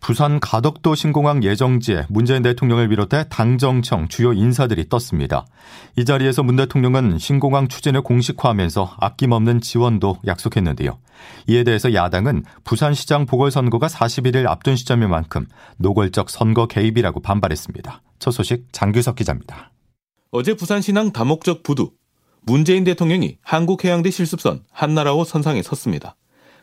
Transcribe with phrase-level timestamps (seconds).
[0.00, 5.46] 부산 가덕도 신공항 예정지에 문재인 대통령을 비롯해 당정청 주요 인사들이 떴습니다.
[5.96, 10.98] 이 자리에서 문 대통령은 신공항 추진을 공식화하면서 아낌없는 지원도 약속했는데요.
[11.48, 18.02] 이에 대해서 야당은 부산시장 보궐선거가 41일 앞둔 시점인 만큼 노골적 선거 개입이라고 반발했습니다.
[18.18, 19.70] 첫 소식 장규석 기자입니다.
[20.30, 21.90] 어제 부산 신항 다목적 부두
[22.42, 26.16] 문재인 대통령이 한국해양대 실습선 한나라호 선상에 섰습니다.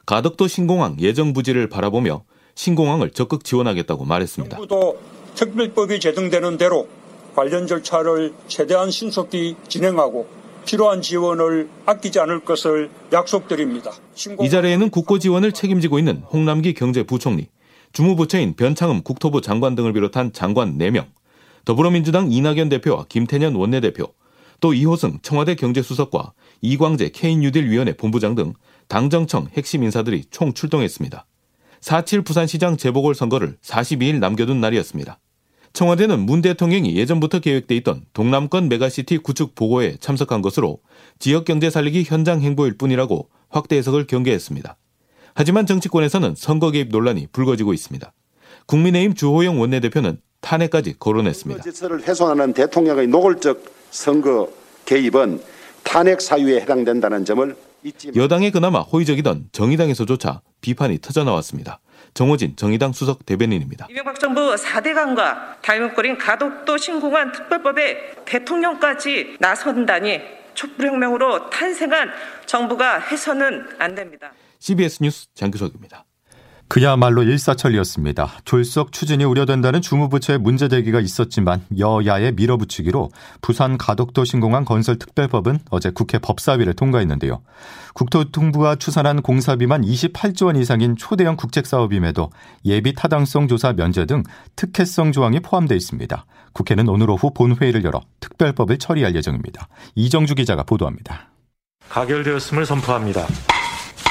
[0.07, 2.23] 가덕도 신공항 예정 부지를 바라보며
[2.57, 4.57] 신공항을 적극 지원하겠다고 말했습니다.
[4.57, 4.97] 정부도
[5.35, 6.87] 특별법이 제정되는 대로
[7.35, 10.27] 관련 절차를 최대한 신속히 진행하고
[10.65, 13.91] 필요한 지원을 아끼지 않을 것을 약속드립니다.
[14.41, 17.47] 이 자리에는 국고 지원을 책임지고 있는 홍남기 경제부총리,
[17.93, 21.05] 주무부처인 변창흠 국토부 장관 등을 비롯한 장관 4명,
[21.63, 24.11] 더불어민주당 이낙연 대표와 김태년 원내대표,
[24.59, 28.53] 또 이호승 청와대 경제수석과 이광재 K뉴딜 위원회 본부장 등
[28.87, 31.27] 당정청 핵심 인사들이 총 출동했습니다.
[31.87, 35.19] 4.7 부산시장 재보궐선거를 42일 남겨둔 날이었습니다.
[35.71, 40.79] 청와대는 문 대통령이 예전부터 계획돼 있던 동남권 메가시티 구축 보고에 참석한 것으로
[41.17, 44.75] 지역 경제 살리기 현장 행보일 뿐이라고 확대 해석을 경계했습니다.
[45.33, 48.11] 하지만 정치권에서는 선거 개입 논란이 불거지고 있습니다.
[48.65, 51.63] 국민의힘 주호영 원내대표는 탄핵까지 거론했습니다.
[51.63, 54.51] 질서를 훼손하는 대통령의 노골적 선거
[54.85, 55.41] 개입은
[55.83, 57.55] 탄핵 사유에 해당된다는 점을
[58.15, 61.79] 여당에 그나마 호의적이던 정의당에서조차 비판이 터져나왔습니다.
[62.13, 63.87] 정호진 정의당 수석 대변인입니다.
[63.89, 70.21] 이명박 정부 4대강과 닮은꼴인 가덕도 신공한 특별법에 대통령까지 나선다니
[70.55, 72.09] 촛불혁명으로 탄생한
[72.47, 74.31] 정부가 해서는 안 됩니다.
[74.59, 76.06] CBS 뉴스 장규석입니다.
[76.69, 78.29] 그야말로 일사천리였습니다.
[78.43, 83.09] 졸속 추진이 우려된다는 주무부처의 문제 제기가 있었지만 여야의 밀어붙이기로
[83.41, 87.41] 부산 가덕도 신공항 건설 특별법은 어제 국회 법사위를 통과했는데요.
[87.93, 92.31] 국토통부가 추산한 공사비만 28조 원 이상인 초대형 국책 사업임에도
[92.65, 94.23] 예비 타당성 조사 면제 등
[94.55, 96.25] 특혜성 조항이 포함되어 있습니다.
[96.53, 99.67] 국회는 오늘 오후 본회의를 열어 특별법을 처리할 예정입니다.
[99.95, 101.29] 이정주 기자가 보도합니다.
[101.89, 103.25] 가결되었음을 선포합니다.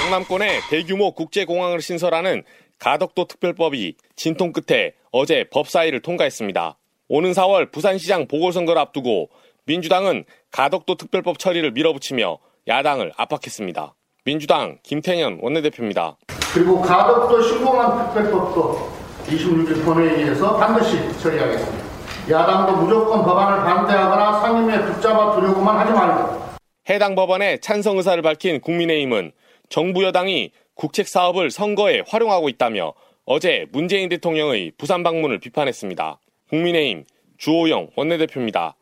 [0.07, 2.45] 경남권에 대규모 국제공항을 신설하는
[2.79, 6.77] 가덕도 특별법이 진통 끝에 어제 법사위를 통과했습니다.
[7.09, 9.31] 오는 4월 부산시장 보궐선거를 앞두고
[9.65, 13.95] 민주당은 가덕도 특별법 처리를 밀어붙이며 야당을 압박했습니다.
[14.25, 16.17] 민주당 김태년 원내대표입니다.
[16.55, 18.93] 그리고 가덕도 신공항 특별법도
[19.27, 21.85] 26일 본회의에서 반드시 처리하겠습니다.
[22.31, 26.47] 야당도 무조건 법안을 반대하거나 상임위에 붙잡아 두려고만 하지 말고
[26.91, 29.33] 해당 법안에 찬성 의사를 밝힌 국민의힘은
[29.69, 32.93] 정부 여당이 국책 사업을 선거에 활용하고 있다며
[33.25, 36.19] 어제 문재인 대통령의 부산 방문을 비판했습니다.
[36.49, 37.05] 국민의힘
[37.39, 38.77] 주호영 원내대표입니다.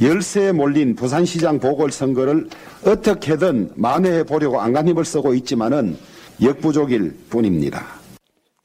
[0.00, 2.48] 열세에 몰린 부산시장 보궐선거를
[2.86, 5.98] 어떻게든 만회해 보려고 안간힘을 쓰고 있지만은
[6.40, 7.98] 역부족일 뿐입니다.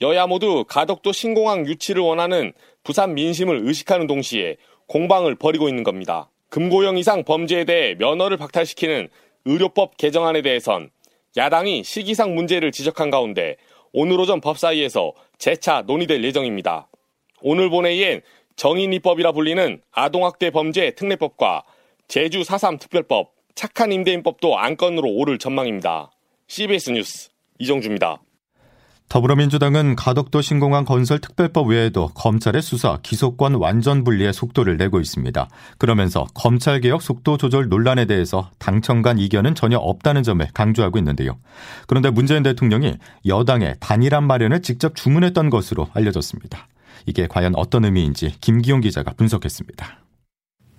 [0.01, 4.57] 여야 모두 가덕도 신공항 유치를 원하는 부산 민심을 의식하는 동시에
[4.87, 6.29] 공방을 벌이고 있는 겁니다.
[6.49, 9.07] 금고형 이상 범죄에 대해 면허를 박탈시키는
[9.45, 10.91] 의료법 개정안에 대해선
[11.35, 13.57] 야당이 시기상 문제를 지적한 가운데
[13.91, 16.87] 오늘 오전 법사위에서 재차 논의될 예정입니다.
[17.41, 18.21] 오늘 본회의엔
[18.55, 21.63] 정인입법이라 불리는 아동학대 범죄 특례법과
[22.07, 26.11] 제주 4.3 특별법, 착한 임대인법도 안건으로 오를 전망입니다.
[26.47, 28.21] CBS 뉴스 이정주입니다.
[29.13, 35.47] 더불어민주당은 가덕도 신공항 건설 특별법 외에도 검찰의 수사, 기소권 완전 분리의 속도를 내고 있습니다.
[35.77, 41.37] 그러면서 검찰 개혁 속도 조절 논란에 대해서 당청 간 이견은 전혀 없다는 점을 강조하고 있는데요.
[41.85, 42.95] 그런데 문재인 대통령이
[43.27, 46.67] 여당의 단일한 마련을 직접 주문했던 것으로 알려졌습니다.
[47.05, 49.99] 이게 과연 어떤 의미인지 김기용 기자가 분석했습니다.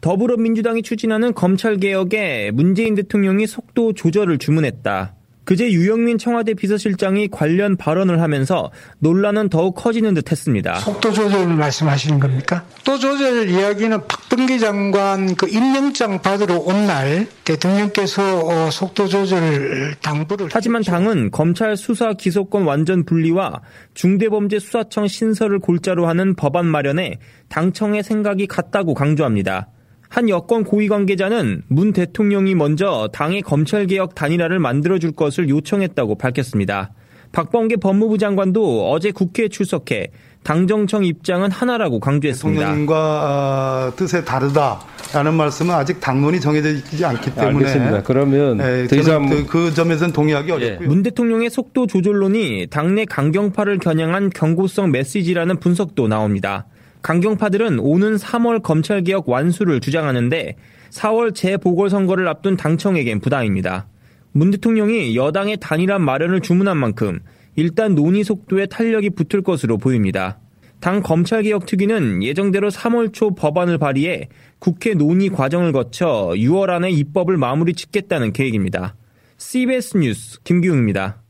[0.00, 5.14] 더불어민주당이 추진하는 검찰 개혁에 문재인 대통령이 속도 조절을 주문했다.
[5.44, 10.74] 그제 유영민 청와대 비서실장이 관련 발언을 하면서 논란은 더욱 커지는 듯 했습니다.
[10.76, 12.64] 속도 조절을 말씀하시는 겁니까?
[12.76, 20.48] 속도 조절 이야기는 박범기 장관 그 임명장 받으러 온 날 대통령께서 어, 속도 조절 당부를
[20.52, 23.62] 하지만 당은 검찰 수사 기소권 완전 분리와
[23.94, 27.18] 중대범죄수사청 신설을 골자로 하는 법안 마련에
[27.48, 29.68] 당청의 생각이 같다고 강조합니다.
[30.14, 36.92] 한 여권 고위 관계자는 문 대통령이 먼저 당의 검찰개혁 단일화를 만들어줄 것을 요청했다고 밝혔습니다.
[37.32, 40.12] 박범계 법무부 장관도 어제 국회에 출석해
[40.44, 42.60] 당정청 입장은 하나라고 강조했습니다.
[42.60, 48.02] 대통령과 뜻에 다르다라는 말씀은 아직 당론이 정해져 있지 않기 때문에 알겠습니다.
[48.04, 50.52] 그러면 네, 더 이상 그, 그, 점에서는 동의하기 예.
[50.52, 50.88] 어렵고요.
[50.90, 56.66] 문 대통령의 속도 조절론이 당내 강경파를 겨냥한 경고성 메시지라는 분석도 나옵니다.
[57.04, 60.56] 강경파들은 오는 3월 검찰개혁 완수를 주장하는데
[60.88, 63.86] 4월 재보궐선거를 앞둔 당청에겐 부담입니다.
[64.32, 67.20] 문 대통령이 여당의 단일화 마련을 주문한 만큼
[67.56, 70.38] 일단 논의 속도에 탄력이 붙을 것으로 보입니다.
[70.80, 77.36] 당 검찰개혁 특위는 예정대로 3월 초 법안을 발의해 국회 논의 과정을 거쳐 6월 안에 입법을
[77.36, 78.96] 마무리 짓겠다는 계획입니다.
[79.36, 81.23] CBS 뉴스 김기웅입니다.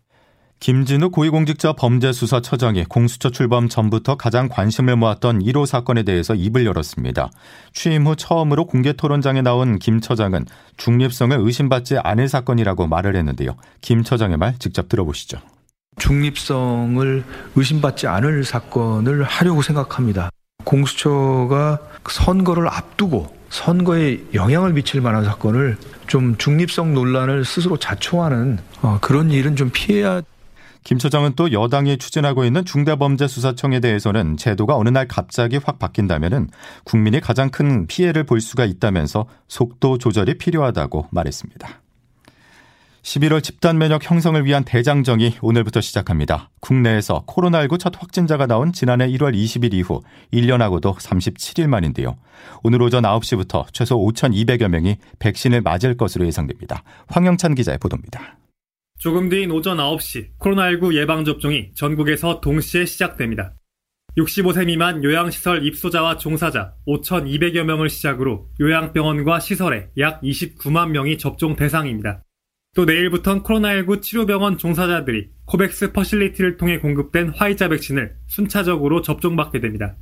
[0.61, 7.31] 김진우 고위공직자 범죄수사처장이 공수처 출범 전부터 가장 관심을 모았던 1호 사건에 대해서 입을 열었습니다.
[7.75, 10.47] 취임 후 처음으로 공개 토론장에 나온 김 처장은
[10.79, 13.57] 중립성을 의심받지 않을 사건이라고 말을 했는데요.
[13.83, 15.39] 김 처장의 말 직접 들어보시죠.
[15.99, 17.25] 중립성을
[17.57, 20.31] 의심받지 않을 사건을 하려고 생각합니다.
[20.65, 21.79] 공수처가
[22.09, 25.77] 선거를 앞두고 선거에 영향을 미칠 만한 사건을
[26.07, 28.59] 좀 중립성 논란을 스스로 자초하는
[29.03, 30.23] 그런 일은 좀 피해야
[30.85, 36.51] 김 처장은 또 여당이 추진하고 있는 중대범죄수사청에 대해서는 제도가 어느 날 갑자기 확 바뀐다면
[36.85, 41.81] 국민이 가장 큰 피해를 볼 수가 있다면서 속도 조절이 필요하다고 말했습니다.
[43.03, 46.51] 11월 집단 면역 형성을 위한 대장정이 오늘부터 시작합니다.
[46.61, 50.03] 국내에서 코로나19 첫 확진자가 나온 지난해 1월 20일 이후
[50.33, 52.17] 1년하고도 37일 만인데요.
[52.63, 56.83] 오늘 오전 9시부터 최소 5,200여 명이 백신을 맞을 것으로 예상됩니다.
[57.09, 58.39] 황영찬 기자의 보도입니다.
[58.99, 63.55] 조금 뒤인 오전 9시 코로나19 예방접종이 전국에서 동시에 시작됩니다.
[64.17, 72.23] 65세 미만 요양시설 입소자와 종사자 5,200여 명을 시작으로 요양병원과 시설에 약 29만 명이 접종 대상입니다.
[72.75, 79.97] 또 내일부턴 코로나19 치료병원 종사자들이 코백스 퍼실리티를 통해 공급된 화이자 백신을 순차적으로 접종받게 됩니다.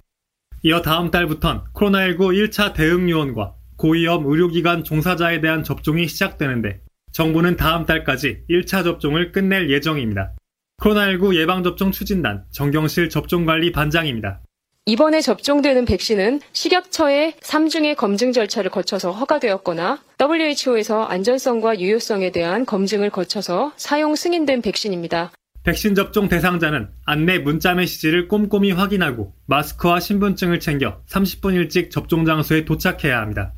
[0.62, 6.80] 이어 다음 달부턴 코로나19 1차 대응 요원과 고위험 의료기관 종사자에 대한 접종이 시작되는데
[7.12, 10.32] 정부는 다음 달까지 1차 접종을 끝낼 예정입니다.
[10.80, 14.40] 코로나19 예방접종 추진단 정경실 접종관리 반장입니다.
[14.86, 23.72] 이번에 접종되는 백신은 식약처의 3중의 검증 절차를 거쳐서 허가되었거나 WHO에서 안전성과 유효성에 대한 검증을 거쳐서
[23.76, 25.30] 사용 승인된 백신입니다.
[25.62, 32.64] 백신 접종 대상자는 안내 문자 메시지를 꼼꼼히 확인하고 마스크와 신분증을 챙겨 30분 일찍 접종 장소에
[32.64, 33.54] 도착해야 합니다.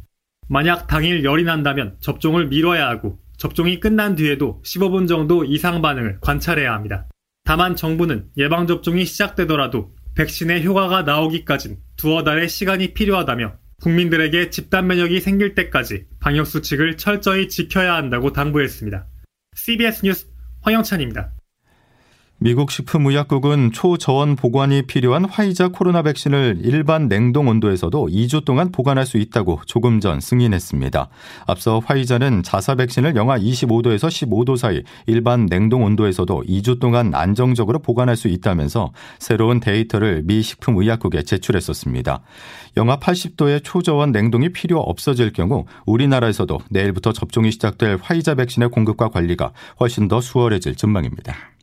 [0.47, 6.73] 만약 당일 열이 난다면 접종을 미뤄야 하고 접종이 끝난 뒤에도 15분 정도 이상 반응을 관찰해야
[6.73, 7.07] 합니다.
[7.45, 15.55] 다만 정부는 예방접종이 시작되더라도 백신의 효과가 나오기까진 두어 달의 시간이 필요하다며 국민들에게 집단 면역이 생길
[15.55, 19.07] 때까지 방역 수칙을 철저히 지켜야 한다고 당부했습니다.
[19.57, 20.27] CBS 뉴스
[20.63, 21.34] 황영찬입니다.
[22.39, 29.19] 미국 식품의약국은 초저온 보관이 필요한 화이자 코로나 백신을 일반 냉동 온도에서도 2주 동안 보관할 수
[29.19, 31.09] 있다고 조금 전 승인했습니다.
[31.47, 38.17] 앞서 화이자는 자사 백신을 영하 25도에서 15도 사이 일반 냉동 온도에서도 2주 동안 안정적으로 보관할
[38.17, 42.21] 수 있다면서 새로운 데이터를 미 식품의약국에 제출했었습니다.
[42.77, 49.53] 영하 80도의 초저온 냉동이 필요 없어질 경우 우리나라에서도 내일부터 접종이 시작될 화이자 백신의 공급과 관리가
[49.79, 51.54] 훨씬 더 수월해질 전망입니다.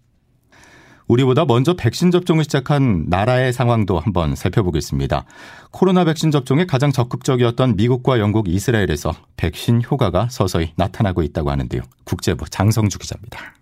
[1.12, 5.25] 우리보다 먼저 백신 접종을 시작한 나라의 상황도 한번 살펴보겠습니다.
[5.69, 11.82] 코로나 백신 접종에 가장 적극적이었던 미국과 영국, 이스라엘에서 백신 효과가 서서히 나타나고 있다고 하는데요.
[12.06, 13.56] 국제부 장성주 기자입니다.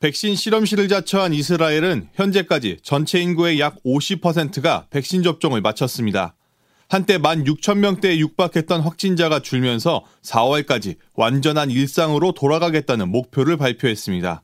[0.00, 6.34] 백신 실험실을 자처한 이스라엘은 현재까지 전체 인구의 약 50%가 백신 접종을 마쳤습니다.
[6.88, 14.42] 한때 1만 6천 명대에 육박했던 확진자가 줄면서 4월까지 완전한 일상으로 돌아가겠다는 목표를 발표했습니다.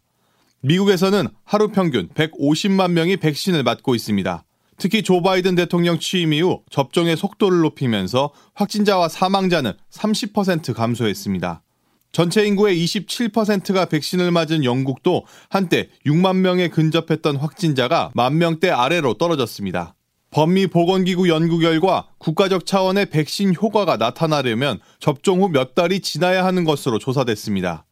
[0.60, 4.44] 미국에서는 하루 평균 150만 명이 백신을 맞고 있습니다.
[4.76, 11.62] 특히 조 바이든 대통령 취임 이후 접종의 속도를 높이면서 확진자와 사망자는 30% 감소했습니다.
[12.10, 19.94] 전체 인구의 27%가 백신을 맞은 영국도 한때 6만 명에 근접했던 확진자가 만 명대 아래로 떨어졌습니다.
[20.30, 26.64] 범미 보건기구 연구 결과 국가적 차원의 백신 효과가 나타나려면 접종 후 몇 달이 지나야 하는
[26.64, 27.84] 것으로 조사됐습니다.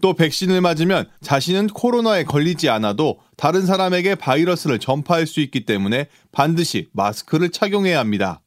[0.00, 6.88] 또 백신을 맞으면 자신은 코로나에 걸리지 않아도 다른 사람에게 바이러스를 전파할 수 있기 때문에 반드시
[6.92, 8.40] 마스크를 착용해야 합니다.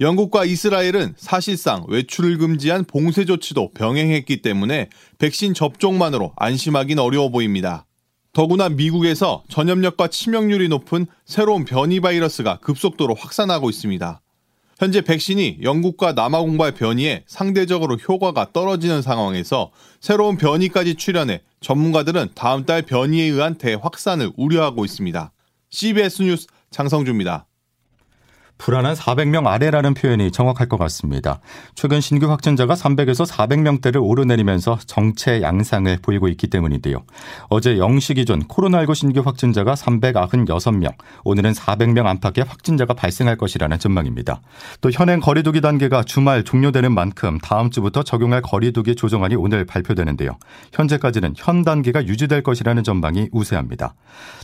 [0.00, 7.84] 영국과 이스라엘은 사실상 외출을 금지한 봉쇄 조치도 병행했기 때문에 백신 접종만으로 안심하긴 어려워 보입니다.
[8.32, 14.20] 더구나 미국에서 전염력과 치명률이 높은 새로운 변이 바이러스가 급속도로 확산하고 있습니다.
[14.78, 22.82] 현재 백신이 영국과 남아공발 변이에 상대적으로 효과가 떨어지는 상황에서 새로운 변이까지 출현해 전문가들은 다음 달
[22.82, 25.32] 변이에 의한 대확산을 우려하고 있습니다.
[25.70, 27.47] CBS 뉴스 장성주입니다.
[28.58, 31.40] 불안한 400명 아래라는 표현이 정확할 것 같습니다.
[31.74, 37.04] 최근 신규 확진자가 300에서 400명대를 오르내리면서 정체 양상을 보이고 있기 때문인데요.
[37.48, 40.92] 어제 0시 기준 코로나19 신규 확진자가 396명,
[41.24, 44.40] 오늘은 400명 안팎의 확진자가 발생할 것이라는 전망입니다.
[44.80, 50.36] 또 현행 거리두기 단계가 주말 종료되는 만큼 다음 주부터 적용할 거리두기 조정안이 오늘 발표되는데요.
[50.72, 53.94] 현재까지는 현 단계가 유지될 것이라는 전망이 우세합니다.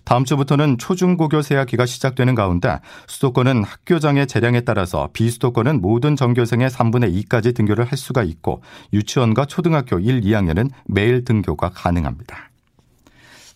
[0.04, 2.78] 다음 주부터는 초중고교 새학기가 시작되는 가운데
[3.08, 9.46] 수도권은 학교 수도장의 재량에 따라서 비수도권은 모든 전교생의 3분의 2까지 등교를 할 수가 있고 유치원과
[9.46, 12.50] 초등학교 1, 2학년은 매일 등교가 가능합니다.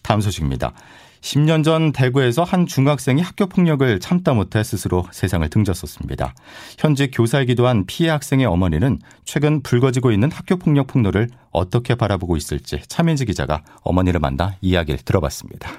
[0.02, 0.72] 다음 소식입니다.
[1.20, 6.34] 10년 전 대구에서 한 중학생이 학교 폭력을 참다 못해 스스로 세상을 등졌었습니다.
[6.78, 12.80] 현재 교사이기도 한 피해 학생의 어머니는 최근 불거지고 있는 학교 폭력 폭로를 어떻게 바라보고 있을지
[12.88, 15.70] 차민지 기자가 어머니를 만나 이야기를 들어봤습니다.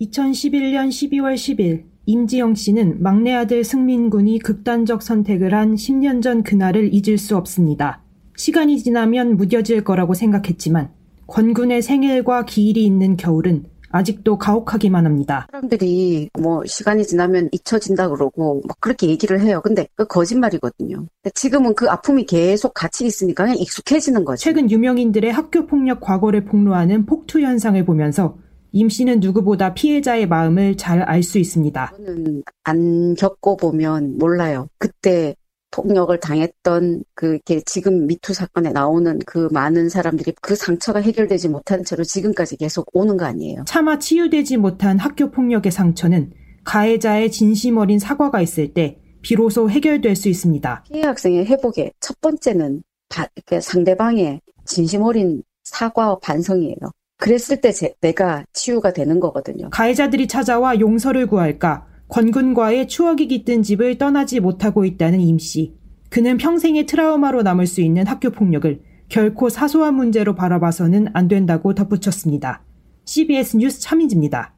[0.00, 6.88] 2011년 12월 10일 임지영 씨는 막내 아들 승민 군이 극단적 선택을 한 10년 전 그날을
[6.90, 8.02] 잊을 수 없습니다.
[8.34, 10.88] 시간이 지나면 무뎌질 거라고 생각했지만
[11.26, 15.46] 권 군의 생일과 기일이 있는 겨울은 아직도 가혹하기만 합니다.
[15.50, 19.60] 사람들이 뭐 시간이 지나면 잊혀진다 그러고 막 그렇게 얘기를 해요.
[19.62, 21.06] 근데 그 거짓말이거든요.
[21.34, 24.40] 지금은 그 아픔이 계속 같이 있으니까 그냥 익숙해지는 거죠.
[24.40, 28.38] 최근 유명인들의 학교 폭력 과거를 폭로하는 폭투 현상을 보면서
[28.72, 31.94] 임 씨는 누구보다 피해자의 마음을 잘 알 수 있습니다.
[31.96, 34.68] 저는 안 겪어보면 몰라요.
[34.78, 35.34] 그때
[35.70, 41.84] 폭력을 당했던 그 이렇게 지금 미투 사건에 나오는 그 많은 사람들이 그 상처가 해결되지 못한
[41.84, 43.64] 채로 지금까지 계속 오는 거 아니에요.
[43.66, 46.32] 차마 치유되지 못한 학교 폭력의 상처는
[46.64, 50.84] 가해자의 진심 어린 사과가 있을 때 비로소 해결될 수 있습니다.
[50.90, 53.26] 피해 학생의 회복의 첫 번째는 바,
[53.60, 56.76] 상대방의 진심 어린 사과와 반성이에요.
[57.18, 59.68] 그랬을 때 제, 내가 치유가 되는 거거든요.
[59.70, 65.74] 가해자들이 찾아와 용서를 구할까 권군과의 추억이 깃든 집을 떠나지 못하고 있다는 임 씨.
[66.08, 72.62] 그는 평생의 트라우마로 남을 수 있는 학교 폭력을 결코 사소한 문제로 바라봐서는 안 된다고 덧붙였습니다.
[73.04, 74.54] CBS 뉴스 차민지입니다.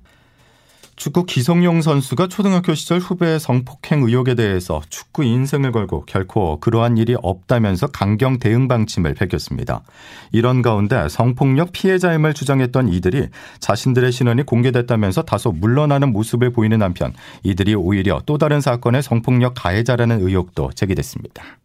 [1.01, 7.17] 축구 기성용 선수가 초등학교 시절 후배의 성폭행 의혹에 대해서 축구 인생을 걸고 결코 그러한 일이
[7.23, 9.83] 없다면서 강경 대응 방침을 밝혔습니다.
[10.31, 13.29] 이런 가운데 성폭력 피해자임을 주장했던 이들이
[13.61, 17.15] 자신들의 신원이 공개됐다면서 다소 물러나는 모습을 보이는 한편
[17.45, 21.60] 이들이 오히려 또 다른 사건의 성폭력 가해자라는 의혹도 제기됐습니다.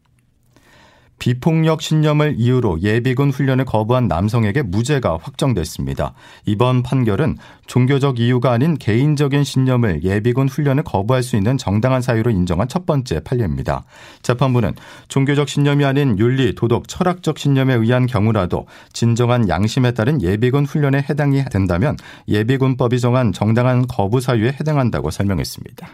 [1.19, 6.13] 비폭력 신념을 이유로 예비군 훈련을 거부한 남성에게 무죄가 확정됐습니다.
[6.45, 12.67] 이번 판결은 종교적 이유가 아닌 개인적인 신념을 예비군 훈련을 거부할 수 있는 정당한 사유로 인정한
[12.67, 13.85] 첫 번째 판례입니다.
[14.21, 14.73] 재판부는
[15.07, 21.45] 종교적 신념이 아닌 윤리, 도덕, 철학적 신념에 의한 경우라도 진정한 양심에 따른 예비군 훈련에 해당이
[21.45, 25.87] 된다면 예비군법이 정한 정당한 거부 사유에 해당한다고 설명했습니다.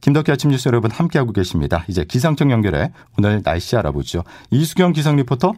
[0.00, 1.84] 김덕기 아침 뉴스 여러분 함께하고 계십니다.
[1.88, 4.24] 이제 기상청 연결해 오늘 날씨 알아보죠.
[4.50, 5.52] 이수경 기상 리포터.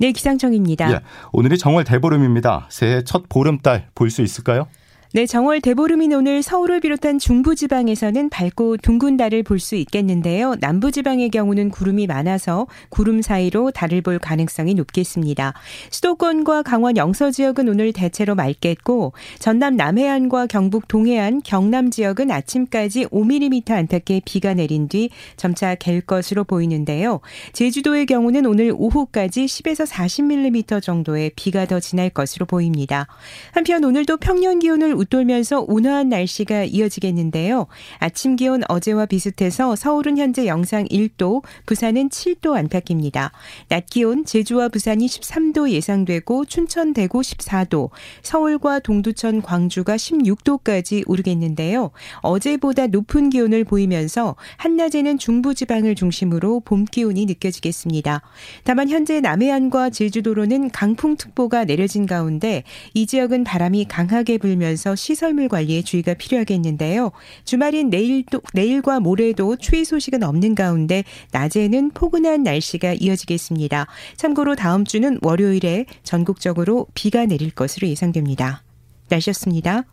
[0.00, 0.92] 네, 기상청입니다.
[0.92, 1.00] 예,
[1.32, 2.66] 오늘이 정월 대보름입니다.
[2.70, 4.68] 새해 첫 보름달 볼 수 있을까요?
[5.14, 10.56] 네, 정월 대보름인 오늘 서울을 비롯한 중부지방에서는 밝고 둥근 달을 볼 수 있겠는데요.
[10.60, 15.54] 남부지방의 경우는 구름이 많아서 구름 사이로 달을 볼 가능성이 높겠습니다.
[15.90, 23.70] 수도권과 강원 영서 지역은 오늘 대체로 맑겠고 전남 남해안과 경북 동해안, 경남 지역은 아침까지 5mm
[23.70, 27.20] 안팎의 비가 내린 뒤 점차 갤 것으로 보이는데요.
[27.54, 33.06] 제주도의 경우는 오늘 오후까지 10에서 40mm 정도의 비가 더 지날 것으로 보입니다.
[33.52, 37.66] 한편 오늘도 평년 기온을 웃돌면서 온화한 날씨가 이어지겠는데요.
[37.98, 43.32] 아침 기온 어제와 비슷해서 서울은 현재 영상 1도, 부산은 7도 안팎입니다.
[43.68, 47.90] 낮 기온 제주와 부산이 13도 예상되고 춘천 대구 14도,
[48.22, 51.90] 서울과 동두천 광주가 16도까지 오르겠는데요.
[52.20, 58.22] 어제보다 높은 기온을 보이면서 한낮에는 중부 지방을 중심으로 봄 기온이 느껴지겠습니다.
[58.64, 62.64] 다만 현재 남해안과 제주도로는 강풍특보가 내려진 가운데
[62.94, 67.10] 이 지역은 바람이 강하게 불면서 있어서 시설물 관리에 주의가 필요하겠는데요.
[67.44, 73.86] 주말인 내일도, 내일과 모레도 추위 소식은 없는 가운데 낮에는 포근한 날씨가 이어지겠습니다.
[74.16, 78.62] 참고로 다음 주는 월요일에 전국적으로 비가 내릴 것으로 예상됩니다.
[79.08, 79.84] 날씨였습니다.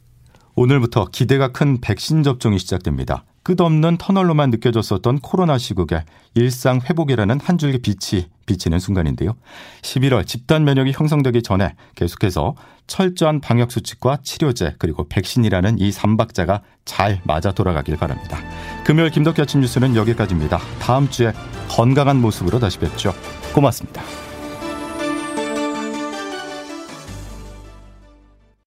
[0.56, 3.26] 오늘부터 기대가 큰 백신 접종이 시작됩니다.
[3.46, 9.36] 끝없는 터널로만 느껴졌었던 코로나 시국에 일상 회복이라는 한 줄기 빛이 비치는 순간인데요.
[9.84, 12.56] 11월 집단 면역이 형성되기 전에 계속해서
[12.88, 18.40] 철저한 방역 수칙과 치료제 그리고 백신이라는 이 삼박자가 잘 맞아 돌아가길 바랍니다.
[18.84, 20.60] 금요일 김덕기 아침 뉴스는 여기까지입니다.
[20.80, 21.32] 다음 주에
[21.70, 23.14] 건강한 모습으로 다시 뵙죠.
[23.54, 24.02] 고맙습니다.